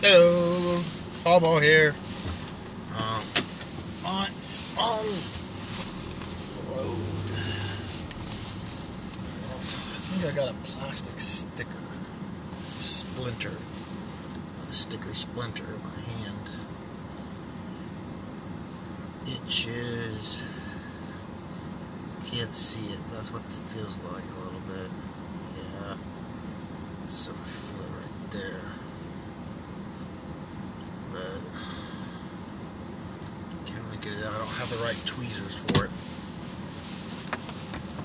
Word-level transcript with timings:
Hello, 0.00 0.80
Hobo 1.24 1.58
here. 1.58 1.92
Um, 2.96 3.20
on 4.06 4.28
on 4.78 5.04
road. 6.70 6.94
I 9.50 9.58
think 10.06 10.32
I 10.32 10.36
got 10.36 10.50
a 10.50 10.54
plastic 10.62 11.18
sticker 11.18 11.82
splinter, 12.78 13.50
a 14.68 14.72
sticker 14.72 15.12
splinter 15.14 15.64
in 15.64 15.82
my 15.82 16.00
hand. 16.12 16.50
Itches. 19.26 20.44
Can't 22.30 22.54
see 22.54 22.86
it. 22.86 23.00
That's 23.10 23.32
what 23.32 23.42
it 23.42 23.52
feels 23.74 23.98
like 24.12 24.22
a 24.22 24.44
little 24.44 24.60
bit. 24.60 24.90
Yeah. 25.56 25.96
So 27.08 27.32
I 27.32 27.44
feel 27.48 27.80
it 27.80 27.90
right 27.90 28.30
there. 28.30 28.77
Can't 33.66 33.82
really 33.84 33.98
get 33.98 34.12
it 34.12 34.24
out. 34.24 34.32
I 34.34 34.38
don't 34.38 34.46
have 34.48 34.70
the 34.70 34.82
right 34.84 34.96
tweezers 35.04 35.58
for 35.58 35.84
it. 35.86 35.90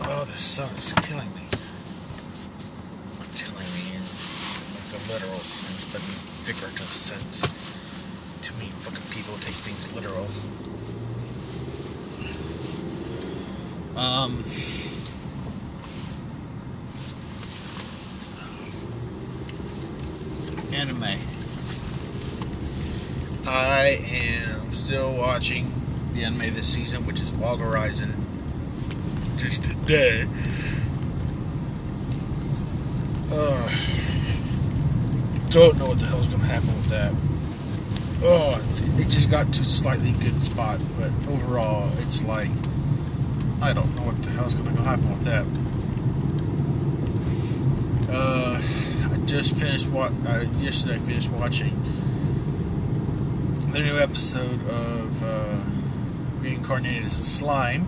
Oh, 0.05 0.25
the 0.25 0.37
sun 0.37 0.69
is 0.75 0.93
killing 0.93 1.33
me. 1.33 1.47
Killing 3.33 3.69
me 3.73 3.95
in 3.95 4.03
like 4.75 4.91
a 4.93 5.13
literal 5.13 5.39
sense, 5.39 5.85
but 5.91 6.01
in 6.01 6.09
a 6.09 6.19
figurative 6.43 6.85
sense. 6.85 7.41
Too 8.41 8.53
many 8.57 8.71
fucking 8.81 9.09
people 9.11 9.35
take 9.37 9.55
things 9.55 9.91
literal. 9.93 10.27
Um. 13.95 14.43
Anime. 20.73 21.32
I 23.53 23.99
am 24.09 24.73
still 24.73 25.13
watching 25.13 25.71
the 26.13 26.23
anime 26.23 26.55
this 26.55 26.73
season, 26.73 27.05
which 27.05 27.21
is 27.21 27.31
Log 27.35 27.59
Horizon. 27.59 28.11
Just 29.37 29.63
today. 29.63 30.27
Uh, 33.31 33.75
don't 35.51 35.77
know 35.77 35.85
what 35.85 35.99
the 35.99 36.07
hell's 36.07 36.25
going 36.25 36.39
to 36.39 36.47
happen 36.47 36.69
with 36.69 36.85
that. 36.87 37.13
Oh, 38.23 38.59
it 38.99 39.07
just 39.09 39.29
got 39.29 39.53
to 39.53 39.61
a 39.61 39.65
slightly 39.65 40.13
good 40.13 40.41
spot, 40.41 40.79
but 40.97 41.11
overall, 41.29 41.91
it's 41.99 42.23
like 42.23 42.49
I 43.61 43.71
don't 43.71 43.95
know 43.95 44.01
what 44.01 44.19
the 44.23 44.31
hell's 44.31 44.55
going 44.55 44.75
to 44.75 44.81
happen 44.81 45.07
with 45.11 45.25
that. 45.25 45.45
Uh, 48.11 48.59
I 49.13 49.17
just 49.27 49.53
finished 49.57 49.89
what 49.89 50.11
uh, 50.25 50.45
yesterday. 50.57 50.97
Finished 50.97 51.29
watching 51.29 51.79
the 53.73 53.79
new 53.79 53.97
episode 53.97 54.61
of 54.67 55.23
uh, 55.23 55.59
Reincarnated 56.41 57.05
as 57.05 57.17
a 57.17 57.25
Slime, 57.25 57.87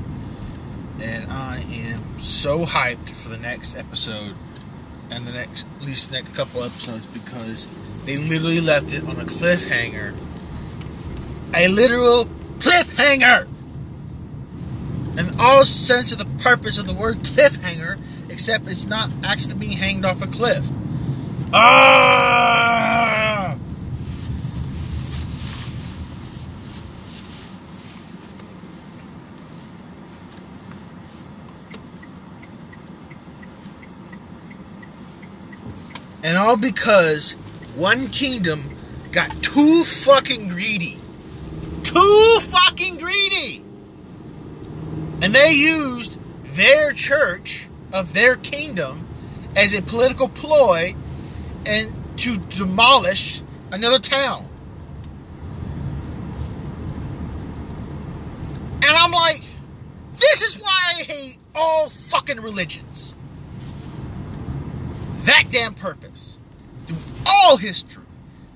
and 1.00 1.31
I 1.31 1.59
am 1.59 2.19
so 2.19 2.66
hyped 2.66 3.11
for 3.11 3.30
the 3.30 3.38
next 3.38 3.75
episode 3.75 4.33
and 5.11 5.28
the 5.28 5.33
next, 5.33 5.63
at 5.80 5.86
least 5.86 6.09
the 6.09 6.16
next 6.16 6.33
couple 6.33 6.63
episodes, 6.63 7.06
because 7.06 7.67
they 8.06 8.17
literally 8.17 8.61
left 8.61 8.94
it 8.94 9.03
on 9.03 9.19
a 9.19 9.25
cliffhanger. 9.25 10.16
A 11.53 11.67
literal 11.67 12.25
cliffhanger! 12.58 13.47
And 15.19 15.39
all 15.39 15.63
sense 15.66 16.11
of 16.11 16.17
the 16.17 16.25
purpose 16.44 16.80
of 16.80 16.88
the 16.88 16.95
word 16.95 17.17
cliffhanger, 17.17 18.00
except 18.30 18.67
it's 18.67 18.86
not 18.86 19.11
actually 19.23 19.53
being 19.53 19.78
hanged 19.78 20.03
off 20.03 20.23
a 20.23 20.28
cliff. 20.28 20.67
Ah! 21.53 22.64
And 36.25 36.40
all 36.40 36.58
because 36.58 37.34
one 37.75 38.08
kingdom 38.08 38.72
got 39.12 39.30
too 39.44 39.84
fucking 39.84 40.47
greedy. 40.47 40.97
Too 41.84 42.38
fucking 42.41 42.97
greedy! 42.97 43.63
And 45.22 45.35
they 45.35 45.52
used 45.52 46.18
their 46.56 46.94
church 46.94 47.68
of 47.94 48.14
their 48.14 48.38
kingdom 48.38 49.08
as 49.56 49.75
a 49.75 49.84
political 49.84 50.28
ploy 50.28 50.96
and 51.64 51.94
to 52.18 52.38
demolish 52.38 53.44
another 53.72 54.00
town. 54.00 54.50
And 58.81 58.85
I'm 58.85 59.12
like, 59.12 59.44
this 60.18 60.41
is 60.41 60.59
why 60.59 60.94
I 60.97 61.03
hate 61.03 61.38
all 61.53 61.90
fucking 61.90 62.40
religions. 62.40 63.15
That 65.55 65.61
damn 65.61 65.73
purpose. 65.73 66.38
Through 66.85 66.97
all 67.25 67.55
history 67.55 68.03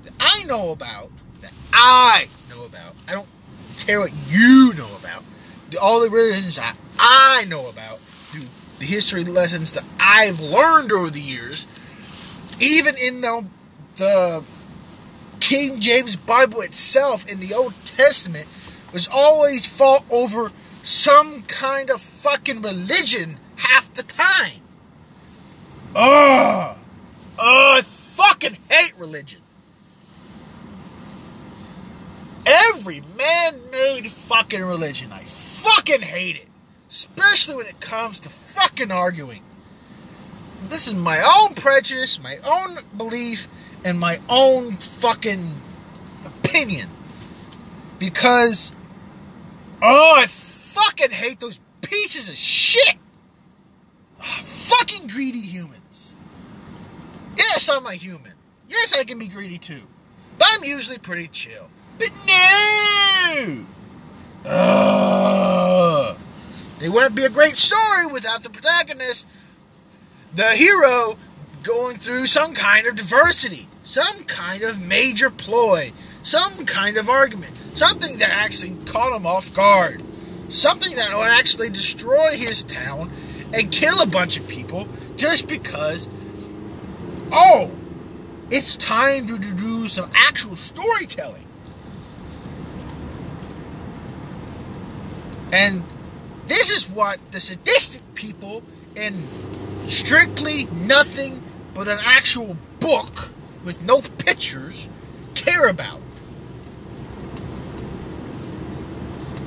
that 0.04 0.12
I 0.20 0.44
know 0.48 0.72
about, 0.72 1.10
that 1.40 1.54
I 1.72 2.28
know 2.50 2.66
about, 2.66 2.94
I 3.08 3.14
don't 3.14 3.28
care 3.80 4.02
what 4.02 4.12
you 4.28 4.74
know 4.78 4.90
about, 5.00 5.24
all 5.82 6.02
the 6.02 6.10
religions 6.10 6.58
that 6.58 6.76
I 7.00 7.46
know 7.46 7.70
about, 7.70 8.00
through 8.00 8.44
the 8.80 8.86
history 8.86 9.24
lessons 9.24 9.72
that 9.74 9.86
I've 9.98 10.42
learned 10.42 10.92
over 10.92 11.10
the 11.10 11.22
years, 11.22 11.66
even 12.60 12.98
in 12.98 13.22
the, 13.22 13.46
the 13.96 14.44
King 15.40 15.80
James 15.80 16.18
Bible 16.18 16.60
itself 16.60 17.26
in 17.28 17.40
the 17.40 17.54
Old 17.54 17.74
Testament, 17.86 18.46
was 18.92 19.08
always 19.08 19.66
fought 19.66 20.04
over 20.10 20.52
some 20.84 21.44
kind 21.44 21.90
of 21.92 22.02
fucking 22.02 22.62
religion 22.62 23.40
half 23.56 23.94
the 23.94 24.04
time. 24.04 24.60
Ugh. 25.96 26.76
Oh, 27.42 27.76
I 27.78 27.82
fucking 27.84 28.58
hate 28.70 28.98
religion. 29.10 29.42
Every 32.46 33.02
man-made 33.18 34.12
fucking 34.12 34.64
religion, 34.64 35.12
I 35.12 35.24
fucking 35.24 36.02
hate 36.02 36.36
it. 36.36 36.48
Especially 36.90 37.56
when 37.56 37.66
it 37.68 37.80
comes 37.80 38.20
to 38.22 38.30
fucking 38.30 38.92
arguing. 38.92 39.42
This 40.70 40.88
is 40.88 40.94
my 40.94 41.22
own 41.22 41.56
prejudice, 41.56 42.20
my 42.22 42.38
own 42.46 42.78
belief, 42.98 43.48
and 43.84 44.00
my 44.00 44.20
own 44.30 44.78
fucking 44.78 45.48
opinion. 46.26 46.90
Because, 47.98 48.72
oh, 49.82 50.16
I 50.18 50.28
fucking 50.28 51.12
hate 51.12 51.40
those 51.40 51.60
pieces 51.82 52.30
of 52.30 52.36
shit. 52.36 52.98
Ah, 54.22 54.42
fucking 54.46 55.08
greedy 55.08 55.42
humans. 55.42 56.14
Yes, 57.38 57.70
I'm 57.70 57.86
a 57.86 57.94
human. 57.94 58.29
Yes, 58.70 58.94
I 58.94 59.04
can 59.04 59.18
be 59.18 59.28
greedy 59.28 59.58
too. 59.58 59.82
But 60.38 60.48
I'm 60.52 60.64
usually 60.64 61.00
pretty 61.00 61.28
chill. 61.28 61.70
But 61.98 62.12
no! 62.28 63.66
Ugh. 64.46 66.18
It 66.82 66.90
wouldn't 66.90 67.16
be 67.16 67.26
a 67.26 67.30
great 67.30 67.58
story 67.58 68.06
without 68.06 68.44
the 68.44 68.50
protagonist, 68.50 69.28
the 70.34 70.52
hero, 70.52 71.18
going 71.64 71.98
through 71.98 72.28
some 72.28 72.54
kind 72.54 72.88
of 72.88 72.96
diversity, 72.96 73.68
some 73.84 74.24
kind 74.26 74.64
of 74.64 74.82
major 74.82 75.30
ploy, 75.30 75.92
some 76.24 76.66
kind 76.66 76.98
of 76.98 77.10
argument, 77.10 77.52
something 77.74 78.20
that 78.20 78.30
actually 78.30 78.76
caught 78.86 79.14
him 79.14 79.26
off 79.26 79.54
guard, 79.54 80.02
something 80.48 80.96
that 80.96 81.18
would 81.18 81.28
actually 81.28 81.70
destroy 81.70 82.38
his 82.38 82.64
town 82.64 83.12
and 83.52 83.72
kill 83.72 84.00
a 84.02 84.08
bunch 84.08 84.38
of 84.38 84.48
people 84.48 84.88
just 85.18 85.48
because, 85.48 86.08
oh, 87.32 87.72
it's 88.52 88.76
time 88.76 89.28
to 89.28 89.38
do 89.38 89.88
some 89.88 90.10
actual 90.16 90.56
storytelling. 90.56 91.46
And 95.52 95.84
this 96.46 96.72
is 96.72 96.90
what 96.90 97.20
the 97.32 97.40
sadistic 97.40 98.02
people 98.16 98.64
in 98.96 99.16
strictly 99.88 100.66
nothing 100.66 101.42
but 101.74 101.88
an 101.88 102.00
actual 102.04 102.58
book 102.80 103.30
with 103.64 103.82
no 103.84 104.02
pictures 104.02 104.88
care 105.36 105.68
about. 105.68 106.02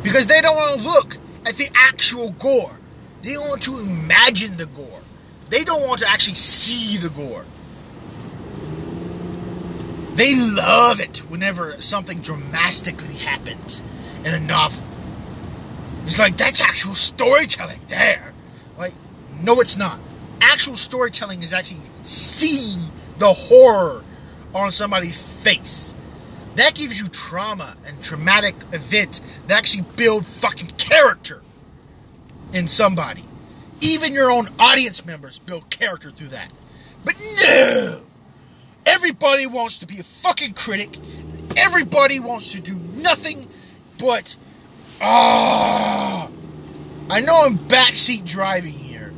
Because 0.02 0.26
they 0.26 0.40
don't 0.40 0.56
want 0.56 0.80
to 0.80 0.86
look 0.86 1.16
at 1.46 1.54
the 1.54 1.68
actual 1.74 2.30
gore. 2.30 2.78
They 3.22 3.36
want 3.36 3.62
to 3.62 3.78
imagine 3.78 4.56
the 4.56 4.66
gore. 4.66 5.00
They 5.48 5.64
don't 5.64 5.86
want 5.86 6.00
to 6.00 6.10
actually 6.10 6.34
see 6.34 6.96
the 6.96 7.10
gore. 7.10 7.44
They 10.14 10.34
love 10.34 11.00
it 11.00 11.18
whenever 11.28 11.80
something 11.80 12.20
dramatically 12.20 13.14
happens 13.14 13.82
in 14.24 14.34
a 14.34 14.40
novel. 14.40 14.84
It's 16.04 16.18
like 16.18 16.36
that's 16.36 16.60
actual 16.60 16.94
storytelling 16.94 17.80
there. 17.88 18.34
Like, 18.76 18.94
no, 19.40 19.60
it's 19.60 19.76
not. 19.76 19.98
Actual 20.40 20.76
storytelling 20.76 21.42
is 21.42 21.52
actually 21.52 21.80
seeing 22.02 22.80
the 23.18 23.32
horror 23.32 24.04
on 24.54 24.72
somebody's 24.72 25.18
face. 25.18 25.94
That 26.56 26.74
gives 26.74 27.00
you 27.00 27.06
trauma 27.06 27.76
and 27.86 28.02
traumatic 28.02 28.54
events 28.72 29.22
that 29.46 29.56
actually 29.56 29.84
build 29.96 30.26
fucking 30.26 30.68
character 30.76 31.40
in 32.52 32.68
somebody. 32.68 33.24
Even 33.80 34.12
your 34.12 34.30
own 34.30 34.48
audience 34.58 35.06
members 35.06 35.38
build 35.38 35.70
character 35.70 36.10
through 36.10 36.28
that. 36.28 36.50
But 37.04 37.14
no! 37.42 38.02
Everybody 38.92 39.46
wants 39.46 39.78
to 39.78 39.86
be 39.86 40.00
a 40.00 40.02
fucking 40.02 40.52
critic. 40.52 40.98
Everybody 41.56 42.20
wants 42.20 42.52
to 42.52 42.60
do 42.60 42.74
nothing 42.74 43.48
but. 43.98 44.36
Ah! 45.00 46.28
I 47.08 47.20
know 47.20 47.44
I'm 47.44 47.56
backseat 47.56 48.26
driving 48.26 48.72
here 48.72 49.08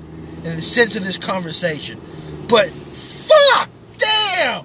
in 0.44 0.56
the 0.56 0.62
sense 0.62 0.94
of 0.94 1.02
this 1.02 1.18
conversation, 1.18 2.00
but 2.48 2.68
fuck! 2.70 3.68
Damn! 3.98 4.64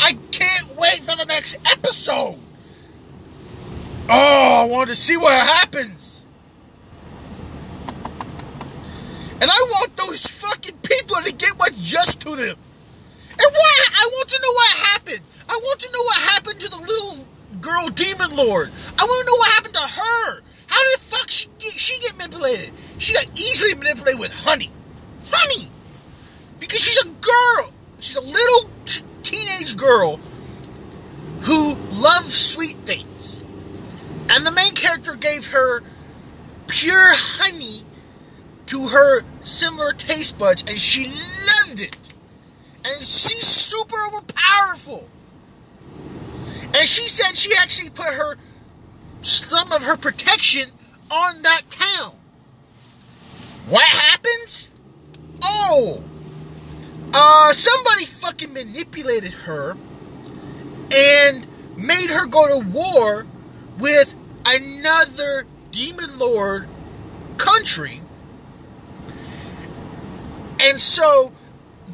I 0.00 0.16
can't 0.30 0.76
wait 0.76 1.00
for 1.00 1.16
the 1.16 1.26
next 1.26 1.56
episode! 1.66 2.38
Oh, 4.08 4.62
I 4.62 4.64
want 4.64 4.88
to 4.88 4.96
see 4.96 5.18
what 5.18 5.32
happens! 5.32 6.24
And 9.40 9.50
I 9.50 9.66
want 9.70 9.96
those 9.98 10.26
fucking 10.26 10.78
people 10.78 11.16
to 11.16 11.32
get 11.32 11.58
what's 11.58 11.78
just 11.78 12.22
to 12.22 12.36
them! 12.36 12.56
And? 13.46 13.94
I 14.00 14.08
want 14.12 14.28
to 14.28 14.40
know 14.42 14.52
what 14.52 14.76
happened! 14.76 15.20
I 15.48 15.56
want 15.56 15.80
to 15.80 15.92
know 15.92 16.02
what 16.04 16.16
happened 16.16 16.60
to 16.60 16.68
the 16.68 16.78
little 16.78 17.26
girl 17.60 17.88
demon 17.88 18.34
lord! 18.36 18.70
I 18.98 19.04
want 19.04 19.26
to 19.26 19.32
know 19.32 19.36
what 19.36 19.50
happened 19.52 19.74
to 19.74 19.80
her! 19.80 20.42
How 20.66 20.82
did 20.82 21.00
the 21.00 21.04
fuck 21.04 21.30
she 21.30 21.48
get, 21.58 21.72
she 21.72 22.00
get 22.00 22.16
manipulated? 22.16 22.72
She 22.98 23.12
got 23.14 23.26
easily 23.38 23.74
manipulated 23.74 24.20
with 24.20 24.32
honey. 24.32 24.70
Honey! 25.30 25.68
Because 26.58 26.80
she's 26.80 26.98
a 26.98 27.08
girl! 27.08 27.72
She's 27.98 28.16
a 28.16 28.20
little 28.20 28.70
t- 28.86 29.02
teenage 29.22 29.76
girl 29.76 30.18
who 31.40 31.74
loves 31.74 32.34
sweet 32.34 32.76
things. 32.84 33.42
And 34.28 34.46
the 34.46 34.52
main 34.52 34.74
character 34.74 35.14
gave 35.14 35.48
her 35.48 35.82
pure 36.68 37.12
honey 37.14 37.84
to 38.66 38.88
her 38.88 39.24
similar 39.42 39.92
taste 39.92 40.38
buds, 40.38 40.64
and 40.66 40.78
she 40.78 41.06
loved 41.06 41.80
it. 41.80 41.96
She's 43.00 43.46
super 43.46 43.96
overpowerful. 43.96 45.08
And 46.74 46.86
she 46.86 47.08
said 47.08 47.36
she 47.36 47.52
actually 47.56 47.90
put 47.90 48.12
her 48.12 48.36
some 49.22 49.72
of 49.72 49.82
her 49.84 49.96
protection 49.96 50.68
on 51.10 51.42
that 51.42 51.62
town. 51.70 52.14
What 53.68 53.86
happens? 53.86 54.70
Oh, 55.42 56.02
uh, 57.14 57.52
somebody 57.52 58.04
fucking 58.04 58.52
manipulated 58.52 59.32
her 59.32 59.76
and 60.92 61.46
made 61.76 62.10
her 62.10 62.26
go 62.26 62.60
to 62.60 62.68
war 62.68 63.26
with 63.78 64.14
another 64.44 65.46
demon 65.70 66.18
lord 66.18 66.68
country. 67.38 68.00
And 70.60 70.78
so 70.78 71.32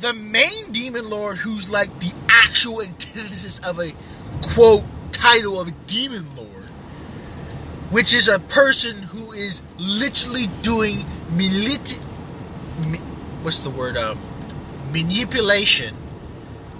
the 0.00 0.12
main 0.12 0.72
demon 0.72 1.08
lord, 1.08 1.36
who's 1.38 1.70
like 1.70 1.88
the 2.00 2.12
actual 2.28 2.82
antithesis 2.82 3.58
of 3.60 3.78
a 3.80 3.92
quote 4.54 4.84
title 5.12 5.60
of 5.60 5.68
a 5.68 5.72
demon 5.86 6.24
lord, 6.36 6.70
which 7.90 8.14
is 8.14 8.28
a 8.28 8.38
person 8.38 8.96
who 8.96 9.32
is 9.32 9.62
literally 9.78 10.46
doing 10.62 10.96
milit- 11.30 12.00
mi- 12.86 12.98
what's 13.42 13.60
the 13.60 13.70
word 13.70 13.96
um, 13.96 14.18
manipulation 14.92 15.94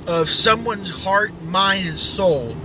of 0.07 0.29
someone's 0.29 0.91
heart, 0.91 1.43
mind, 1.43 1.89
and 1.89 1.99
soul 1.99 2.57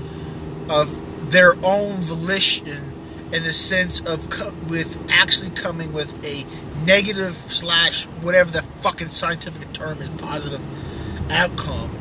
of 0.69 1.31
their 1.31 1.53
own 1.63 2.01
volition 2.01 2.90
in 3.33 3.43
the 3.43 3.53
sense 3.53 4.01
of 4.01 4.29
co- 4.29 4.53
with 4.67 4.97
actually 5.09 5.49
coming 5.51 5.93
with 5.93 6.13
a 6.23 6.45
negative 6.85 7.33
slash 7.49 8.05
whatever 8.21 8.51
the 8.51 8.63
fucking 8.81 9.09
scientific 9.09 9.71
term 9.73 10.01
is 10.01 10.09
positive 10.21 10.61
outcome 11.31 11.95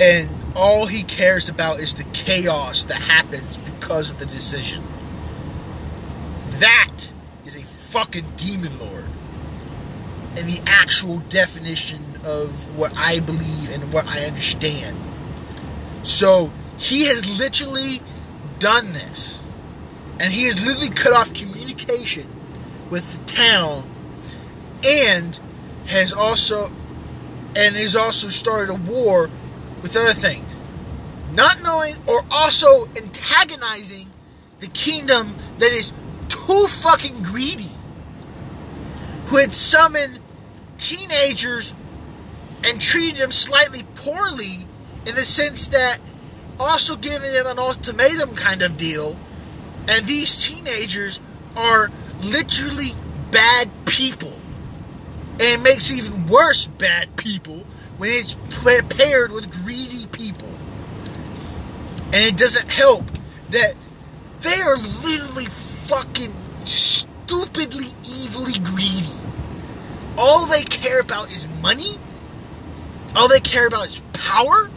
and 0.00 0.28
all 0.54 0.86
he 0.86 1.02
cares 1.04 1.48
about 1.48 1.80
is 1.80 1.94
the 1.94 2.04
chaos 2.12 2.84
that 2.86 3.00
happens 3.00 3.56
because 3.58 4.10
of 4.10 4.18
the 4.18 4.26
decision 4.26 4.82
that 6.58 7.08
is 7.44 7.56
a 7.56 7.64
fucking 7.64 8.24
demon 8.36 8.76
lord 8.78 9.04
and 10.36 10.46
the 10.46 10.60
actual 10.66 11.18
definition 11.30 12.02
of 12.24 12.76
what 12.76 12.94
I 12.96 13.20
believe 13.20 13.70
and 13.70 13.92
what 13.92 14.06
I 14.06 14.24
understand. 14.26 14.96
So 16.02 16.52
he 16.76 17.06
has 17.06 17.38
literally 17.38 18.00
done 18.58 18.92
this. 18.92 19.35
And 20.18 20.32
he 20.32 20.44
has 20.44 20.64
literally 20.64 20.88
cut 20.88 21.12
off 21.12 21.32
communication 21.34 22.26
with 22.90 23.12
the 23.12 23.32
town 23.32 23.88
and 24.84 25.38
has 25.86 26.12
also 26.12 26.70
and 27.54 27.74
has 27.74 27.96
also 27.96 28.28
started 28.28 28.70
a 28.70 28.76
war 28.76 29.30
with 29.82 29.92
the 29.92 30.00
other 30.00 30.12
thing. 30.12 30.44
Not 31.32 31.62
knowing 31.62 31.94
or 32.06 32.24
also 32.30 32.86
antagonizing 32.96 34.10
the 34.60 34.68
kingdom 34.68 35.34
that 35.58 35.72
is 35.72 35.92
too 36.28 36.66
fucking 36.66 37.22
greedy. 37.22 37.70
Who 39.26 39.36
had 39.36 39.52
summoned 39.52 40.20
teenagers 40.78 41.74
and 42.62 42.80
treated 42.80 43.16
them 43.16 43.30
slightly 43.30 43.84
poorly 43.96 44.66
in 45.06 45.14
the 45.14 45.24
sense 45.24 45.68
that 45.68 45.98
also 46.58 46.96
giving 46.96 47.32
them 47.32 47.46
an 47.46 47.58
ultimatum 47.58 48.34
kind 48.34 48.62
of 48.62 48.76
deal. 48.76 49.16
And 49.88 50.04
these 50.06 50.36
teenagers 50.44 51.20
are 51.54 51.90
literally 52.22 52.90
bad 53.30 53.70
people. 53.86 54.32
And 55.38 55.42
it 55.42 55.60
makes 55.60 55.90
even 55.90 56.26
worse 56.26 56.66
bad 56.66 57.14
people 57.16 57.64
when 57.98 58.10
it's 58.10 58.36
paired 58.96 59.32
with 59.32 59.50
greedy 59.64 60.06
people. 60.06 60.48
And 62.06 62.14
it 62.14 62.36
doesn't 62.36 62.70
help 62.70 63.04
that 63.50 63.74
they 64.40 64.60
are 64.60 64.76
literally 64.76 65.46
fucking 65.86 66.34
stupidly, 66.64 67.86
evilly 68.24 68.58
greedy. 68.60 69.12
All 70.16 70.46
they 70.46 70.64
care 70.64 71.00
about 71.00 71.30
is 71.30 71.46
money. 71.60 71.98
All 73.14 73.28
they 73.28 73.40
care 73.40 73.66
about 73.66 73.86
is 73.88 74.02
power. 74.12 74.70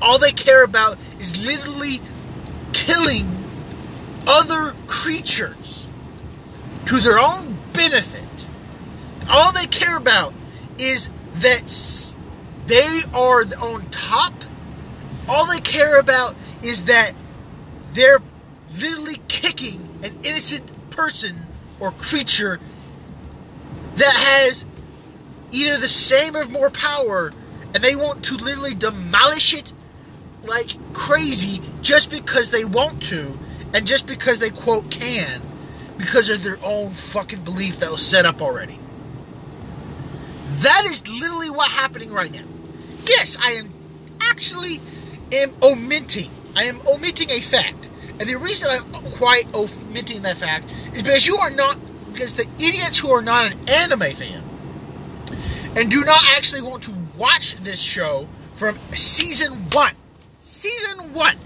All 0.00 0.18
they 0.18 0.32
care 0.32 0.64
about 0.64 0.98
is 1.18 1.44
literally 1.44 2.00
killing 2.72 3.37
other 4.26 4.74
creatures 4.86 5.86
to 6.86 6.98
their 7.00 7.18
own 7.18 7.56
benefit. 7.72 8.46
All 9.30 9.52
they 9.52 9.66
care 9.66 9.96
about 9.96 10.32
is 10.78 11.10
that 11.34 12.16
they 12.66 13.02
are 13.12 13.42
on 13.60 13.82
top. 13.90 14.32
All 15.28 15.46
they 15.46 15.60
care 15.60 15.98
about 15.98 16.34
is 16.62 16.84
that 16.84 17.12
they're 17.92 18.20
literally 18.80 19.20
kicking 19.28 19.88
an 20.02 20.18
innocent 20.24 20.90
person 20.90 21.36
or 21.80 21.90
creature 21.92 22.58
that 23.96 24.14
has 24.14 24.64
either 25.50 25.78
the 25.78 25.88
same 25.88 26.36
or 26.36 26.44
more 26.46 26.70
power, 26.70 27.32
and 27.74 27.82
they 27.82 27.96
want 27.96 28.24
to 28.24 28.36
literally 28.36 28.74
demolish 28.74 29.54
it 29.54 29.72
like 30.44 30.70
crazy 30.92 31.60
just 31.82 32.10
because 32.10 32.50
they 32.50 32.64
want 32.64 33.02
to, 33.02 33.38
and 33.74 33.86
just 33.86 34.06
because 34.06 34.38
they 34.38 34.50
quote 34.50 34.90
can, 34.90 35.42
because 35.98 36.30
of 36.30 36.42
their 36.42 36.58
own 36.64 36.90
fucking 36.90 37.42
belief 37.44 37.80
that 37.80 37.90
was 37.90 38.04
set 38.04 38.24
up 38.24 38.40
already. 38.40 38.78
That 40.60 40.84
is 40.86 41.06
literally 41.08 41.50
what's 41.50 41.72
happening 41.72 42.10
right 42.10 42.32
now. 42.32 42.44
Yes, 43.06 43.36
I 43.40 43.52
am 43.52 43.72
actually 44.20 44.80
am 45.32 45.52
omitting. 45.62 46.30
I 46.56 46.64
am 46.64 46.80
omitting 46.86 47.30
a 47.30 47.40
fact. 47.40 47.88
And 48.18 48.28
the 48.28 48.36
reason 48.36 48.70
I'm 48.70 49.02
quite 49.12 49.44
omitting 49.54 50.22
that 50.22 50.36
fact 50.38 50.68
is 50.94 51.02
because 51.02 51.26
you 51.26 51.36
are 51.36 51.50
not 51.50 51.78
because 52.12 52.34
the 52.34 52.48
idiots 52.58 52.98
who 52.98 53.10
are 53.10 53.22
not 53.22 53.52
an 53.52 53.68
anime 53.68 54.12
fan 54.14 54.42
and 55.76 55.90
do 55.90 56.04
not 56.04 56.20
actually 56.36 56.62
want 56.62 56.82
to 56.84 56.94
watch 57.16 57.54
this 57.56 57.80
show 57.80 58.26
from 58.54 58.76
season 58.92 59.52
one, 59.70 59.94
season 60.40 61.14
one, 61.14 61.36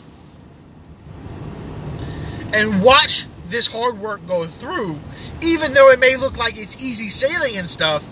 and 2.53 2.83
watch 2.83 3.27
this 3.49 3.67
hard 3.67 3.99
work 3.99 4.27
go 4.27 4.47
through, 4.47 4.99
even 5.41 5.75
though 5.75 5.91
it 5.91 6.01
may 6.01 6.17
look 6.17 6.37
like 6.37 6.57
it's 6.57 6.83
easy 6.83 7.11
sailing 7.11 7.57
and 7.57 7.69
stuff, 7.69 8.07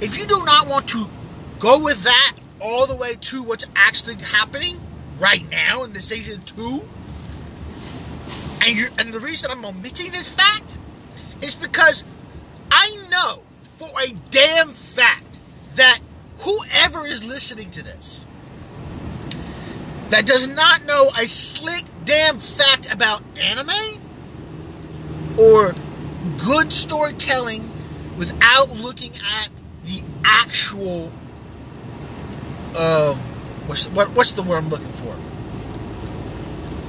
if 0.00 0.18
you 0.18 0.26
do 0.26 0.44
not 0.44 0.66
want 0.66 0.88
to 0.88 1.08
go 1.58 1.82
with 1.82 2.02
that 2.04 2.36
all 2.60 2.86
the 2.86 2.96
way 2.96 3.14
to 3.20 3.42
what's 3.42 3.66
actually 3.74 4.16
happening 4.16 4.78
right 5.18 5.48
now 5.50 5.84
in 5.84 5.92
the 5.92 6.00
season 6.00 6.40
two, 6.42 6.86
and, 8.66 8.76
you 8.76 8.88
and 8.98 9.12
the 9.12 9.20
reason 9.20 9.50
I'm 9.50 9.64
omitting 9.64 10.10
this 10.12 10.30
fact 10.30 10.76
is 11.42 11.54
because 11.54 12.04
I 12.70 12.96
know 13.10 13.42
for 13.76 13.88
a 14.00 14.12
damn 14.30 14.72
fact 14.72 15.38
that 15.74 16.00
whoever 16.38 17.06
is 17.06 17.24
listening 17.24 17.70
to 17.72 17.82
this 17.82 18.24
that 20.08 20.26
does 20.26 20.48
not 20.48 20.84
know 20.86 21.10
a 21.18 21.26
slick 21.26 21.84
damn 22.06 22.38
fact 22.38 22.92
about 22.92 23.22
anime 23.42 24.00
or 25.38 25.74
good 26.38 26.72
storytelling 26.72 27.70
without 28.16 28.70
looking 28.70 29.12
at 29.16 29.50
the 29.84 30.02
actual 30.24 31.12
um 32.76 33.18
what's 33.66 33.86
what, 33.88 34.08
what's 34.10 34.32
the 34.32 34.42
word 34.42 34.58
I'm 34.58 34.68
looking 34.68 34.92
for? 34.92 35.16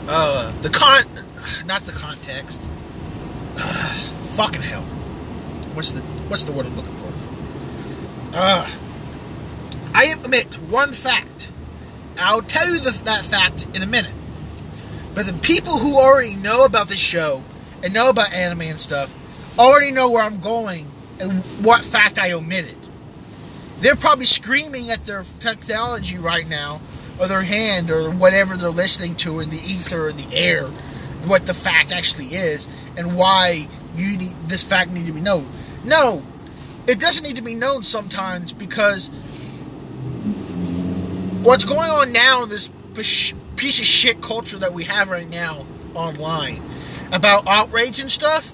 Uh 0.07 0.51
the 0.61 0.69
con 0.69 1.03
not 1.65 1.81
the 1.81 1.91
context. 1.91 2.69
Uh, 3.55 3.59
fucking 4.35 4.61
hell. 4.61 4.83
What's 5.73 5.91
the 5.93 6.01
what's 6.29 6.43
the 6.43 6.51
word 6.51 6.67
I'm 6.67 6.75
looking 6.75 6.95
for? 6.95 7.13
Uh 8.33 8.69
I 9.95 10.05
admit 10.05 10.53
one 10.69 10.93
fact. 10.93 11.51
I'll 12.19 12.41
tell 12.43 12.71
you 12.71 12.79
the, 12.79 12.91
that 13.05 13.25
fact 13.25 13.67
in 13.75 13.81
a 13.81 13.87
minute. 13.87 14.13
But 15.17 15.25
the 15.25 15.33
people 15.33 15.79
who 15.79 15.97
already 15.97 16.35
know 16.35 16.63
about 16.63 16.89
this 16.89 16.99
show 16.99 17.41
and 17.81 17.91
know 17.91 18.11
about 18.11 18.33
anime 18.33 18.61
and 18.61 18.79
stuff 18.79 19.11
already 19.57 19.89
know 19.89 20.11
where 20.11 20.21
I'm 20.21 20.39
going 20.39 20.85
and 21.19 21.41
what 21.65 21.81
fact 21.81 22.19
I 22.19 22.33
omitted. 22.33 22.77
They're 23.79 23.95
probably 23.95 24.25
screaming 24.25 24.91
at 24.91 25.07
their 25.07 25.25
technology 25.39 26.19
right 26.19 26.47
now, 26.47 26.81
or 27.19 27.27
their 27.27 27.41
hand, 27.41 27.89
or 27.89 28.11
whatever 28.11 28.55
they're 28.55 28.69
listening 28.69 29.15
to 29.15 29.39
in 29.39 29.49
the 29.49 29.57
ether 29.57 30.09
or 30.09 30.11
the 30.13 30.35
air, 30.35 30.67
what 31.25 31.47
the 31.47 31.53
fact 31.55 31.91
actually 31.91 32.35
is, 32.35 32.67
and 32.95 33.17
why 33.17 33.67
you 33.95 34.17
need 34.17 34.35
this 34.45 34.63
fact 34.63 34.91
need 34.91 35.07
to 35.07 35.13
be 35.13 35.21
known. 35.21 35.49
No, 35.83 36.21
it 36.85 36.99
doesn't 36.99 37.23
need 37.23 37.37
to 37.37 37.41
be 37.41 37.55
known 37.55 37.81
sometimes 37.81 38.53
because 38.53 39.07
what's 41.41 41.65
going 41.65 41.89
on 41.89 42.11
now 42.11 42.43
in 42.43 42.49
this 42.49 42.69
piece 43.57 43.79
of 43.79 43.85
shit 43.85 44.21
culture 44.21 44.59
that 44.59 44.73
we 44.73 44.85
have 44.85 45.09
right 45.09 45.29
now 45.29 45.65
online 45.93 46.61
about 47.11 47.47
outrage 47.47 47.99
and 47.99 48.11
stuff, 48.11 48.53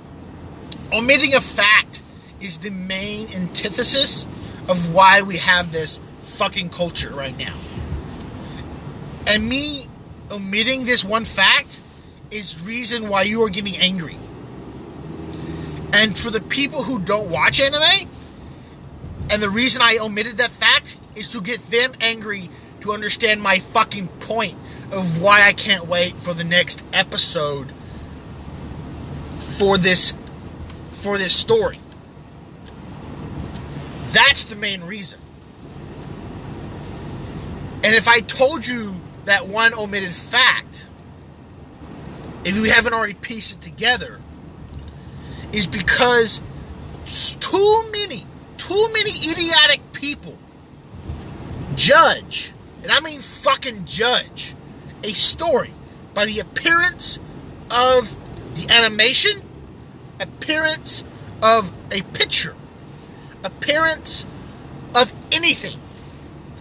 omitting 0.92 1.34
a 1.34 1.42
fact 1.42 2.02
is 2.40 2.58
the 2.60 2.70
main 2.70 3.28
antithesis 3.34 4.26
of 4.68 4.94
why 4.94 5.22
we 5.22 5.38
have 5.38 5.72
this 5.72 6.00
fucking 6.24 6.70
culture 6.70 7.10
right 7.10 7.38
now. 7.38 7.56
And 9.28 9.48
me 9.48 9.88
omitting 10.32 10.86
this 10.86 11.04
one 11.04 11.26
fact 11.26 11.80
is 12.32 12.62
reason 12.64 13.10
why 13.10 13.24
you 13.24 13.44
are 13.44 13.50
getting 13.50 13.78
angry. 13.78 14.18
And 15.94 16.18
for 16.18 16.32
the 16.32 16.42
people 16.42 16.82
who 16.82 17.00
don't 17.00 17.30
watch 17.30 17.62
anime, 17.62 18.10
and 19.30 19.42
the 19.42 19.50
reason 19.50 19.82
I 19.82 19.98
omitted 19.98 20.38
that 20.38 20.52
fact 20.52 20.98
is 21.16 21.30
to 21.30 21.42
get 21.42 21.70
them 21.70 21.94
angry 22.02 22.50
to 22.84 22.92
understand 22.92 23.42
my 23.42 23.60
fucking 23.60 24.10
point 24.10 24.58
of 24.92 25.22
why 25.22 25.48
I 25.48 25.54
can't 25.54 25.88
wait 25.88 26.16
for 26.18 26.34
the 26.34 26.44
next 26.44 26.84
episode 26.92 27.72
for 29.58 29.78
this 29.78 30.14
for 31.02 31.18
this 31.18 31.34
story. 31.34 31.80
That's 34.12 34.44
the 34.44 34.56
main 34.56 34.84
reason. 34.84 35.20
And 37.84 37.96
if 37.96 38.10
I 38.10 38.20
told 38.20 38.68
you 38.68 39.00
that 39.26 39.48
one 39.48 39.74
omitted 39.74 40.14
fact, 40.14 40.90
if 42.44 42.58
you 42.58 42.66
haven't 42.66 42.94
already 42.94 43.14
pieced 43.14 43.54
it 43.54 43.62
together, 43.62 44.20
is 45.54 45.68
because 45.68 46.42
too 47.40 47.84
many, 47.94 48.26
too 48.58 48.90
many 48.94 49.12
idiotic 49.32 49.94
people 49.94 50.38
judge, 51.76 52.54
and 52.84 52.92
I 52.92 53.00
mean 53.00 53.22
fucking 53.22 53.86
judge, 53.86 54.56
a 55.04 55.14
story 55.14 55.72
by 56.14 56.26
the 56.26 56.40
appearance 56.40 57.20
of 57.72 58.16
the 58.56 58.70
animation, 58.70 59.42
appearance 60.20 61.04
of 61.42 61.72
a 61.92 62.02
picture, 62.02 62.56
appearance 63.44 64.26
of 64.94 65.12
anything, 65.32 65.80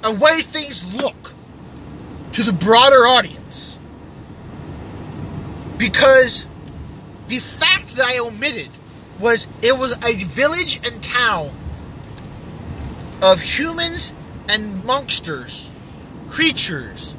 a 0.05 0.13
way 0.13 0.41
things 0.41 0.95
look 0.95 1.35
to 2.33 2.43
the 2.43 2.53
broader 2.53 3.07
audience. 3.07 3.79
Because 5.77 6.47
the 7.27 7.39
fact 7.39 7.97
that 7.97 8.07
I 8.07 8.19
omitted 8.19 8.71
was 9.21 9.47
it 9.61 9.77
was 9.77 9.93
a 10.05 10.15
village 10.25 10.81
and 10.85 11.03
town 11.03 11.55
of 13.21 13.41
humans 13.41 14.13
and 14.49 14.85
monsters, 14.85 15.72
creatures, 16.33 17.15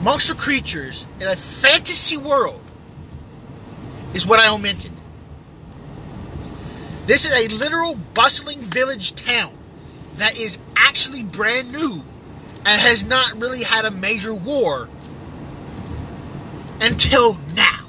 monster 0.00 0.34
creatures 0.34 1.06
in 1.18 1.26
a 1.26 1.34
fantasy 1.34 2.16
world 2.16 2.60
is 4.14 4.24
what 4.24 4.38
I 4.38 4.48
omitted. 4.48 4.92
This 7.06 7.26
is 7.26 7.32
a 7.32 7.52
literal 7.56 7.96
bustling 8.14 8.60
village 8.60 9.16
town 9.16 9.52
that 10.18 10.38
is 10.38 10.60
actually 10.76 11.24
brand 11.24 11.72
new 11.72 12.04
and 12.64 12.80
has 12.80 13.04
not 13.04 13.40
really 13.40 13.64
had 13.64 13.84
a 13.84 13.90
major 13.90 14.32
war 14.32 14.88
until 16.80 17.40
now. 17.56 17.80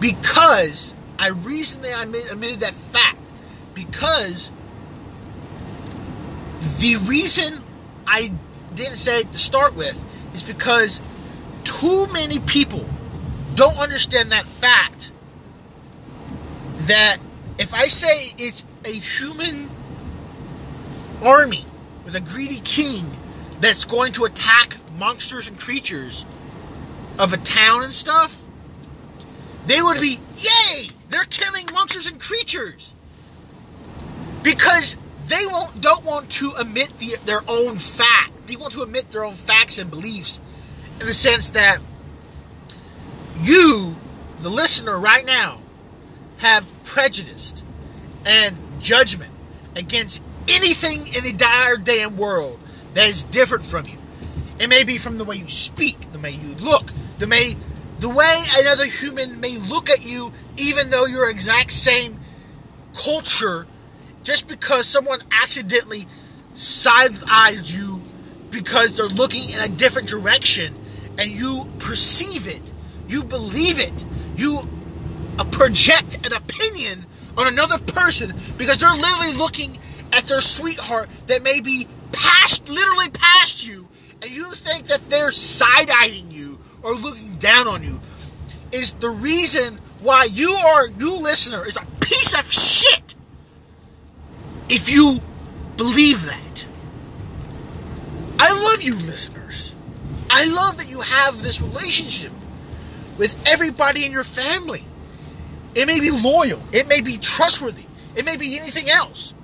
Because 0.00 0.94
I 1.18 1.28
recently 1.28 1.92
admitted 1.92 2.60
that 2.60 2.74
fact. 2.74 3.16
Because 3.72 4.52
the 6.78 6.96
reason 7.06 7.62
I 8.06 8.32
didn't 8.74 8.96
say 8.96 9.22
to 9.22 9.38
start 9.38 9.74
with 9.74 10.00
is 10.34 10.42
because 10.42 11.00
too 11.64 12.06
many 12.12 12.38
people 12.40 12.84
don't 13.54 13.78
understand 13.78 14.32
that 14.32 14.46
fact 14.46 15.10
that 16.80 17.18
if 17.58 17.74
I 17.74 17.86
say 17.86 18.32
it's 18.38 18.62
a 18.84 18.92
human 18.92 19.68
army 21.22 21.64
with 22.04 22.14
a 22.14 22.20
greedy 22.20 22.60
king 22.60 23.04
that's 23.60 23.84
going 23.84 24.12
to 24.12 24.24
attack 24.24 24.76
monsters 24.98 25.48
and 25.48 25.58
creatures 25.58 26.24
of 27.18 27.32
a 27.32 27.38
town 27.38 27.82
and 27.82 27.92
stuff, 27.92 28.42
they 29.66 29.82
would 29.82 30.00
be, 30.00 30.20
yay! 30.36 30.88
They're 31.08 31.24
killing 31.24 31.66
monsters 31.72 32.06
and 32.06 32.20
creatures 32.20 32.92
because 34.42 34.96
they 35.26 35.46
won't 35.46 35.80
don't 35.80 36.04
want 36.04 36.30
to 36.30 36.52
admit 36.56 36.96
the, 36.98 37.16
their 37.24 37.40
own 37.48 37.78
fact. 37.78 38.32
They 38.46 38.56
want 38.56 38.74
to 38.74 38.82
admit 38.82 39.10
their 39.10 39.24
own 39.24 39.34
facts 39.34 39.78
and 39.78 39.90
beliefs 39.90 40.40
in 41.00 41.06
the 41.06 41.12
sense 41.12 41.50
that 41.50 41.78
you, 43.40 43.96
the 44.40 44.48
listener, 44.48 44.98
right 44.98 45.24
now, 45.24 45.58
have 46.38 46.66
prejudiced 46.84 47.64
and 48.24 48.56
judgment 48.80 49.32
against 49.74 50.22
anything 50.48 51.08
in 51.08 51.24
the 51.24 51.30
entire 51.30 51.76
damn 51.76 52.16
world 52.16 52.58
that 52.94 53.08
is 53.08 53.24
different 53.24 53.64
from 53.64 53.86
you. 53.86 53.98
It 54.58 54.68
may 54.68 54.84
be 54.84 54.96
from 54.96 55.18
the 55.18 55.24
way 55.24 55.36
you 55.36 55.48
speak, 55.48 56.12
the 56.12 56.18
way 56.18 56.30
you 56.30 56.54
look, 56.54 56.90
the 57.18 57.26
way 57.26 57.56
the 57.98 58.08
way 58.10 58.42
another 58.58 58.84
human 58.84 59.40
may 59.40 59.56
look 59.56 59.88
at 59.88 60.04
you, 60.04 60.32
even 60.58 60.90
though 60.90 61.06
you're 61.06 61.30
exact 61.30 61.72
same 61.72 62.20
culture, 62.94 63.66
just 64.26 64.48
because 64.48 64.88
someone 64.88 65.22
accidentally 65.30 66.04
side 66.54 67.16
eyes 67.30 67.72
you 67.72 68.02
because 68.50 68.96
they're 68.96 69.06
looking 69.06 69.50
in 69.50 69.60
a 69.60 69.68
different 69.68 70.08
direction 70.08 70.74
and 71.16 71.30
you 71.30 71.70
perceive 71.78 72.48
it, 72.48 72.72
you 73.06 73.22
believe 73.22 73.78
it, 73.78 74.04
you 74.36 74.58
uh, 75.38 75.44
project 75.44 76.26
an 76.26 76.32
opinion 76.32 77.06
on 77.38 77.46
another 77.46 77.78
person 77.78 78.34
because 78.58 78.78
they're 78.78 78.96
literally 78.96 79.32
looking 79.32 79.78
at 80.12 80.24
their 80.24 80.40
sweetheart 80.40 81.08
that 81.28 81.44
may 81.44 81.60
be 81.60 81.86
past, 82.10 82.68
literally 82.68 83.08
past 83.10 83.64
you, 83.64 83.86
and 84.22 84.30
you 84.32 84.50
think 84.54 84.86
that 84.86 85.08
they're 85.08 85.30
side 85.30 85.88
eyeing 85.88 86.32
you 86.32 86.58
or 86.82 86.96
looking 86.96 87.36
down 87.36 87.68
on 87.68 87.84
you, 87.84 88.00
is 88.72 88.92
the 88.94 89.10
reason 89.10 89.78
why 90.00 90.24
you 90.24 90.52
are, 90.52 90.88
you 90.88 91.16
listener, 91.20 91.64
is 91.64 91.76
a 91.76 91.86
piece 92.00 92.36
of 92.36 92.50
shit 92.50 93.15
if 94.68 94.88
you 94.88 95.20
believe 95.76 96.24
that. 96.24 96.66
I 98.38 98.52
love 98.64 98.82
you, 98.82 98.94
listeners. 98.94 99.74
I 100.30 100.44
love 100.44 100.78
that 100.78 100.88
you 100.88 101.00
have 101.00 101.42
this 101.42 101.60
relationship 101.60 102.32
with 103.16 103.36
everybody 103.46 104.04
in 104.04 104.12
your 104.12 104.24
family. 104.24 104.84
It 105.74 105.86
may 105.86 106.00
be 106.00 106.10
loyal, 106.10 106.60
it 106.72 106.88
may 106.88 107.00
be 107.00 107.18
trustworthy, 107.18 107.84
it 108.16 108.24
may 108.24 108.36
be 108.36 108.58
anything 108.58 108.90
else. 108.90 109.34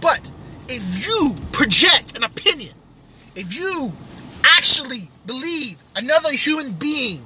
But 0.00 0.30
if 0.68 1.06
you 1.06 1.34
project 1.52 2.16
an 2.16 2.22
opinion, 2.22 2.74
if 3.34 3.54
you 3.54 3.92
actually 4.44 5.10
believe 5.26 5.82
another 5.96 6.30
human 6.32 6.72
being 6.72 7.22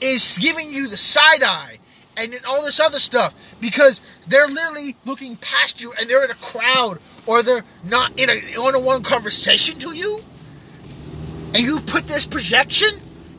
is 0.00 0.38
giving 0.38 0.72
you 0.72 0.88
the 0.88 0.96
side 0.96 1.42
eye 1.42 1.78
and 2.16 2.38
all 2.46 2.62
this 2.62 2.80
other 2.80 2.98
stuff 2.98 3.34
because 3.60 4.00
they're 4.30 4.48
literally 4.48 4.96
looking 5.04 5.36
past 5.36 5.80
you 5.80 5.92
and 5.92 6.08
they're 6.08 6.24
in 6.24 6.30
a 6.30 6.34
crowd 6.34 6.98
or 7.26 7.42
they're 7.42 7.64
not 7.84 8.18
in 8.18 8.30
a 8.30 8.40
one-on-one 8.60 9.02
conversation 9.02 9.78
to 9.80 9.94
you, 9.94 10.22
and 11.52 11.58
you 11.58 11.80
put 11.80 12.06
this 12.06 12.26
projection, 12.26 12.88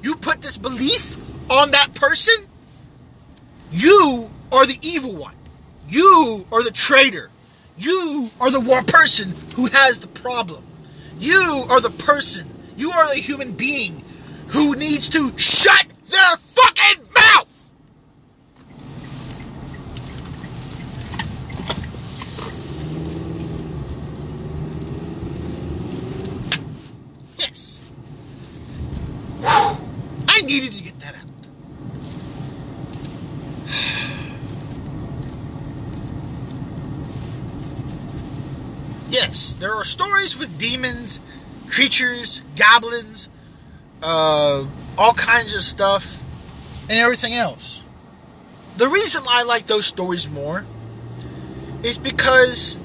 you 0.03 0.15
put 0.15 0.41
this 0.41 0.57
belief 0.57 1.17
on 1.49 1.71
that 1.71 1.93
person, 1.95 2.35
you 3.71 4.29
are 4.51 4.65
the 4.65 4.77
evil 4.81 5.15
one. 5.15 5.35
You 5.89 6.45
are 6.51 6.63
the 6.63 6.71
traitor. 6.71 7.29
You 7.77 8.29
are 8.39 8.51
the 8.51 8.59
one 8.59 8.85
person 8.85 9.33
who 9.55 9.67
has 9.67 9.97
the 9.99 10.07
problem. 10.07 10.63
You 11.19 11.65
are 11.69 11.81
the 11.81 11.89
person, 11.89 12.47
you 12.77 12.91
are 12.91 13.07
the 13.13 13.19
human 13.19 13.51
being 13.51 14.03
who 14.47 14.75
needs 14.75 15.09
to 15.09 15.37
shut 15.37 15.85
their 16.07 16.37
fucking 16.37 17.05
mouth! 17.15 17.47
Yes. 27.37 27.79
I 29.43 30.40
needed 30.51 30.73
to 30.73 30.83
get 30.83 30.99
that 30.99 31.15
out. 31.15 31.21
Yes, 39.09 39.55
there 39.59 39.73
are 39.73 39.85
stories 39.85 40.37
with 40.37 40.57
demons, 40.57 41.19
creatures, 41.69 42.41
goblins, 42.55 43.29
uh, 44.01 44.65
all 44.97 45.13
kinds 45.13 45.53
of 45.53 45.63
stuff, 45.63 46.21
and 46.89 46.99
everything 46.99 47.33
else. 47.33 47.81
The 48.77 48.87
reason 48.87 49.23
I 49.27 49.43
like 49.43 49.67
those 49.67 49.85
stories 49.85 50.29
more 50.29 50.65
is 51.83 51.97
because 51.97 52.77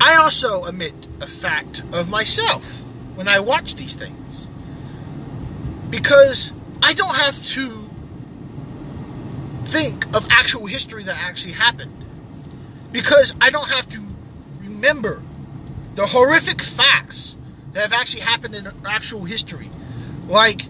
I 0.00 0.16
also 0.16 0.64
admit 0.64 0.94
a 1.20 1.26
fact 1.26 1.82
of 1.92 2.08
myself 2.08 2.64
when 3.14 3.28
I 3.28 3.40
watch 3.40 3.76
these 3.76 3.94
things. 3.94 4.48
Because 5.92 6.54
I 6.82 6.94
don't 6.94 7.14
have 7.14 7.36
to 7.48 7.90
think 9.64 10.06
of 10.16 10.26
actual 10.30 10.64
history 10.64 11.04
that 11.04 11.16
actually 11.18 11.52
happened. 11.52 11.92
Because 12.92 13.34
I 13.42 13.50
don't 13.50 13.68
have 13.68 13.86
to 13.90 14.02
remember 14.60 15.22
the 15.94 16.06
horrific 16.06 16.62
facts 16.62 17.36
that 17.74 17.82
have 17.82 17.92
actually 17.92 18.22
happened 18.22 18.54
in 18.54 18.68
actual 18.86 19.24
history. 19.24 19.68
Like 20.28 20.62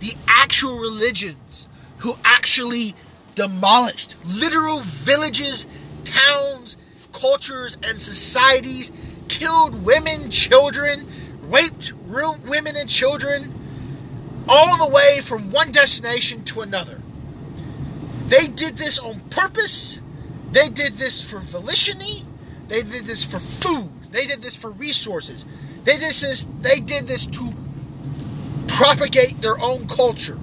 the 0.00 0.14
actual 0.26 0.80
religions 0.80 1.68
who 1.98 2.14
actually 2.24 2.96
demolished 3.36 4.16
literal 4.26 4.80
villages, 4.80 5.64
towns, 6.02 6.76
cultures, 7.12 7.78
and 7.84 8.02
societies, 8.02 8.90
killed 9.28 9.84
women, 9.84 10.32
children, 10.32 11.06
raped 11.42 11.92
women 11.92 12.74
and 12.74 12.90
children, 12.90 13.60
all 14.48 14.86
the 14.86 14.92
way 14.92 15.20
from 15.20 15.50
one 15.50 15.72
destination 15.72 16.44
to 16.44 16.60
another. 16.60 17.00
They 18.28 18.48
did 18.48 18.76
this 18.76 18.98
on 18.98 19.20
purpose. 19.30 20.00
They 20.52 20.68
did 20.68 20.96
this 20.96 21.22
for 21.22 21.38
volition. 21.38 21.98
They 22.68 22.82
did 22.82 23.06
this 23.06 23.24
for 23.24 23.38
food. 23.38 23.90
They 24.10 24.26
did 24.26 24.42
this 24.42 24.56
for 24.56 24.70
resources. 24.70 25.44
They 25.84 25.98
did 25.98 26.12
this. 26.12 26.46
They 26.60 26.80
did 26.80 27.06
this 27.06 27.26
to 27.26 27.52
propagate 28.68 29.40
their 29.40 29.58
own 29.58 29.86
culture. 29.88 30.38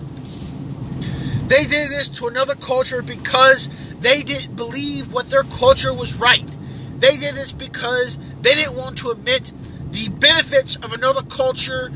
They 1.48 1.66
did 1.66 1.90
this 1.90 2.08
to 2.10 2.28
another 2.28 2.56
culture 2.56 3.02
because 3.02 3.70
they 4.00 4.24
didn't 4.24 4.56
believe 4.56 5.12
what 5.12 5.30
their 5.30 5.44
culture 5.44 5.94
was 5.94 6.16
right. 6.16 6.46
They 7.00 7.18
did 7.18 7.36
this 7.36 7.52
because 7.52 8.18
they 8.42 8.56
didn't 8.56 8.76
want 8.76 9.00
to 9.00 9.10
admit 9.10 9.52
the 9.92 10.10
benefits 10.10 10.78
of 10.78 10.94
another 10.94 11.24
culture 11.24 11.92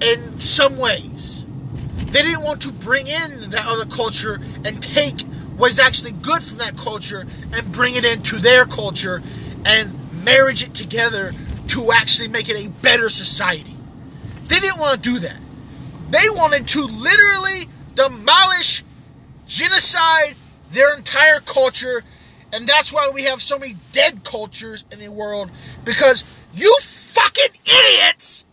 in 0.00 0.40
some 0.40 0.78
ways. 0.78 1.35
They 2.16 2.22
didn't 2.22 2.44
want 2.44 2.62
to 2.62 2.72
bring 2.72 3.08
in 3.08 3.50
that 3.50 3.66
other 3.66 3.84
culture 3.84 4.40
and 4.64 4.82
take 4.82 5.20
what 5.58 5.70
is 5.70 5.78
actually 5.78 6.12
good 6.12 6.42
from 6.42 6.56
that 6.56 6.74
culture 6.74 7.26
and 7.52 7.72
bring 7.72 7.94
it 7.94 8.06
into 8.06 8.38
their 8.38 8.64
culture 8.64 9.22
and 9.66 9.92
marriage 10.24 10.62
it 10.62 10.72
together 10.72 11.34
to 11.68 11.92
actually 11.92 12.28
make 12.28 12.48
it 12.48 12.56
a 12.56 12.70
better 12.80 13.10
society. 13.10 13.76
They 14.44 14.60
didn't 14.60 14.78
want 14.78 15.02
to 15.02 15.10
do 15.12 15.18
that. 15.18 15.36
They 16.08 16.24
wanted 16.30 16.66
to 16.68 16.86
literally 16.86 17.68
demolish, 17.94 18.82
genocide 19.46 20.36
their 20.70 20.96
entire 20.96 21.40
culture, 21.40 22.02
and 22.50 22.66
that's 22.66 22.90
why 22.90 23.10
we 23.12 23.24
have 23.24 23.42
so 23.42 23.58
many 23.58 23.76
dead 23.92 24.24
cultures 24.24 24.86
in 24.90 25.00
the 25.00 25.10
world 25.10 25.50
because 25.84 26.24
you 26.54 26.74
fucking 26.80 27.60
idiots 27.66 28.46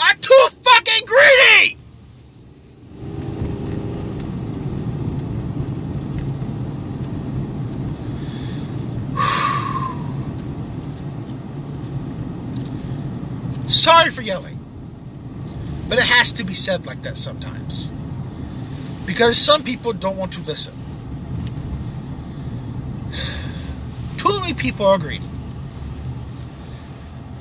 are 0.00 0.14
too 0.14 0.48
fucking 0.60 1.06
greedy! 1.06 1.78
Sorry 13.86 14.10
for 14.10 14.20
yelling. 14.20 14.58
But 15.88 15.98
it 15.98 16.04
has 16.06 16.32
to 16.32 16.42
be 16.42 16.54
said 16.54 16.86
like 16.86 17.02
that 17.02 17.16
sometimes. 17.16 17.86
Because 19.06 19.38
some 19.38 19.62
people 19.62 19.92
don't 19.92 20.16
want 20.16 20.32
to 20.32 20.40
listen. 20.40 20.74
Too 24.18 24.40
many 24.40 24.54
people 24.54 24.86
are 24.86 24.98
greedy. 24.98 25.28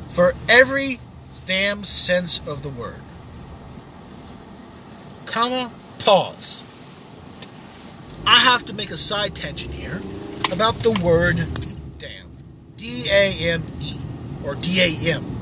For 0.09 0.35
every 0.47 0.99
damn 1.47 1.83
sense 1.83 2.39
of 2.45 2.61
the 2.61 2.69
word. 2.69 3.01
Comma, 5.25 5.71
pause. 5.97 6.61
I 8.27 8.37
have 8.37 8.63
to 8.65 8.73
make 8.73 8.91
a 8.91 8.97
side 8.97 9.33
tangent 9.33 9.73
here 9.73 9.99
about 10.51 10.75
the 10.81 10.91
word 11.03 11.37
damn. 11.97 12.29
D 12.77 13.07
A 13.09 13.49
M 13.49 13.63
E. 13.81 13.97
Or 14.43 14.53
D 14.53 14.79
A 14.79 15.15
M 15.15 15.34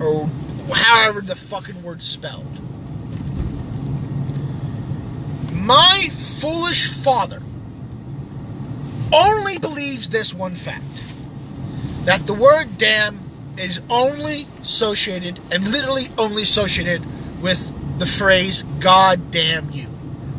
or 0.00 0.28
however 0.74 1.20
the 1.20 1.36
fucking 1.36 1.82
word's 1.82 2.06
spelled. 2.06 2.44
My 5.52 6.08
foolish 6.40 6.90
father 6.90 7.42
only 9.12 9.58
believes 9.58 10.08
this 10.08 10.32
one 10.34 10.54
fact 10.54 10.84
that 12.04 12.26
the 12.26 12.34
word 12.34 12.78
damn 12.78 13.18
is 13.58 13.80
only 13.88 14.46
associated 14.62 15.40
and 15.50 15.66
literally 15.68 16.06
only 16.18 16.42
associated 16.42 17.02
with 17.40 17.98
the 17.98 18.06
phrase 18.06 18.62
God 18.80 19.30
damn 19.30 19.70
you 19.70 19.88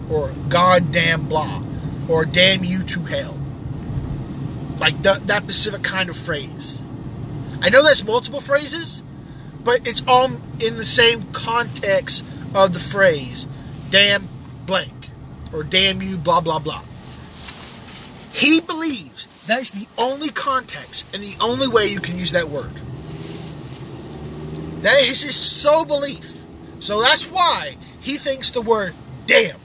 or 0.10 0.32
God 0.50 0.92
damn 0.92 1.28
blah 1.28 1.64
or 2.08 2.26
damn 2.26 2.64
you 2.64 2.84
to 2.84 3.02
hell. 3.02 3.38
Like 4.80 5.02
the, 5.02 5.20
that 5.26 5.44
specific 5.44 5.84
kind 5.84 6.10
of 6.10 6.16
phrase. 6.16 6.80
I 7.62 7.70
know 7.70 7.84
there's 7.84 8.06
multiple 8.06 8.42
phrases, 8.42 9.02
but 9.68 9.86
it's 9.86 10.02
all 10.08 10.32
in 10.62 10.78
the 10.78 10.84
same 10.86 11.22
context 11.34 12.24
of 12.56 12.72
the 12.72 12.80
phrase 12.80 13.50
damn 13.90 14.26
blank 14.66 15.10
or 15.52 15.62
damn 15.62 16.02
you 16.02 16.16
blah 16.16 16.40
blah 16.40 16.58
blah. 16.58 16.82
He 18.32 18.62
believes 18.62 19.28
that 19.48 19.60
is 19.60 19.72
the 19.72 19.86
only 19.98 20.30
context 20.30 21.06
and 21.14 21.22
the 21.22 21.36
only 21.42 21.68
way 21.68 21.88
you 21.88 22.00
can 22.00 22.18
use 22.18 22.32
that 22.32 22.48
word. 22.48 22.72
That 24.84 25.02
is 25.02 25.24
his 25.24 25.36
sole 25.36 25.84
belief. 25.84 26.38
So 26.80 27.02
that's 27.02 27.30
why 27.30 27.76
he 28.00 28.16
thinks 28.16 28.52
the 28.52 28.62
word 28.62 28.94
damn 29.26 29.60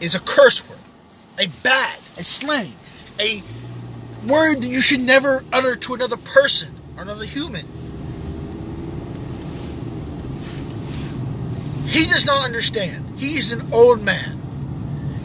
is 0.00 0.14
a 0.14 0.20
curse 0.20 0.66
word 0.66 0.78
a 1.38 1.48
bad 1.62 1.98
a 2.16 2.24
slang 2.24 2.72
a 3.20 3.42
word 4.26 4.62
that 4.62 4.68
you 4.68 4.80
should 4.80 5.02
never 5.02 5.44
utter 5.52 5.76
to 5.76 5.92
another 5.92 6.16
person 6.16 6.77
or 6.98 7.02
another 7.02 7.24
human. 7.24 7.64
He 11.86 12.04
does 12.06 12.26
not 12.26 12.44
understand. 12.44 13.18
He's 13.18 13.52
an 13.52 13.72
old 13.72 14.02
man. 14.02 14.38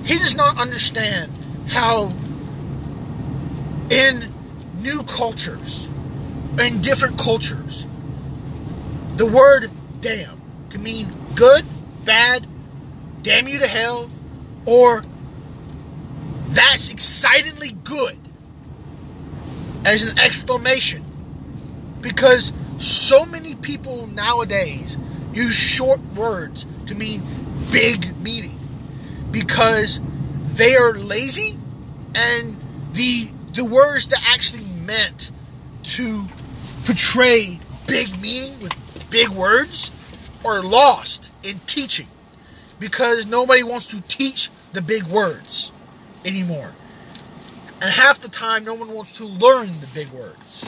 He 0.06 0.18
does 0.18 0.36
not 0.36 0.58
understand 0.58 1.32
how 1.68 2.12
in 3.90 4.32
new 4.80 5.04
cultures, 5.04 5.88
in 6.60 6.82
different 6.82 7.18
cultures, 7.18 7.86
the 9.16 9.26
word 9.26 9.72
damn 10.02 10.40
can 10.70 10.84
mean 10.84 11.08
good, 11.36 11.66
bad, 12.06 12.46
damn 13.24 13.48
you 13.48 13.60
to 13.60 13.68
hell, 13.68 14.10
or 14.66 15.02
that's 16.50 16.90
excitingly 16.90 17.72
good 17.72 18.18
as 19.86 20.04
an 20.04 20.20
exclamation 20.20 21.04
because 22.04 22.54
so 22.78 23.26
many 23.26 23.56
people 23.56 24.06
nowadays 24.08 24.98
use 25.34 25.56
short 25.56 26.02
words 26.14 26.68
to 26.86 26.94
mean 26.94 27.24
big 27.72 28.16
meaning 28.22 28.60
because 29.32 30.00
they 30.54 30.76
are 30.76 30.94
lazy 30.94 31.58
and 32.14 32.56
the 32.92 33.32
the 33.54 33.66
words 33.66 34.10
that 34.10 34.20
actually 34.28 34.64
meant 34.86 35.32
to 35.84 36.26
portray 36.86 37.60
big 37.88 38.22
meaning 38.22 38.60
with 38.62 38.74
big 39.10 39.30
words 39.30 39.90
are 40.46 40.62
lost 40.62 41.32
in 41.44 41.58
teaching 41.68 42.08
because 42.80 43.26
nobody 43.26 43.64
wants 43.64 43.88
to 43.88 44.02
teach 44.02 44.50
the 44.74 44.82
big 44.82 45.04
words 45.04 45.72
anymore. 46.26 46.74
And 47.82 47.92
half 47.92 48.20
the 48.20 48.30
time, 48.30 48.64
no 48.64 48.74
one 48.74 48.94
wants 48.94 49.14
to 49.14 49.26
learn 49.26 49.68
the 49.80 49.88
big 49.94 50.10
words. 50.10 50.66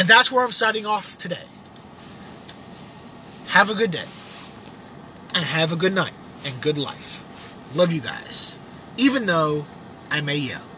And 0.00 0.08
that's 0.08 0.32
where 0.32 0.42
I'm 0.42 0.50
signing 0.50 0.86
off 0.86 1.18
today. 1.18 1.44
Have 3.48 3.68
a 3.68 3.74
good 3.74 3.90
day. 3.90 4.06
And 5.34 5.44
have 5.44 5.72
a 5.72 5.76
good 5.76 5.92
night 5.92 6.14
and 6.42 6.58
good 6.62 6.78
life. 6.78 7.22
Love 7.74 7.92
you 7.92 8.00
guys. 8.00 8.56
Even 8.96 9.26
though 9.26 9.66
I 10.10 10.22
may 10.22 10.38
yell. 10.38 10.69